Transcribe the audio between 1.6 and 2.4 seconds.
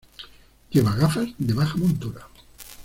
montura.